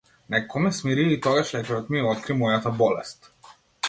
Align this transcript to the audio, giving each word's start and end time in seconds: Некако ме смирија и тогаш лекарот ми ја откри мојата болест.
Некако 0.35 0.59
ме 0.61 0.69
смирија 0.77 1.11
и 1.15 1.19
тогаш 1.25 1.51
лекарот 1.57 1.91
ми 1.97 2.01
ја 2.01 2.07
откри 2.13 2.37
мојата 2.39 2.73
болест. 2.81 3.29